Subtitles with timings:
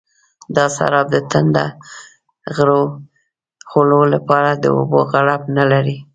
[0.55, 1.65] دا سراب د تنده
[2.55, 2.81] غرو
[3.69, 5.97] خولو لپاره د اوبو غړپ نه لري.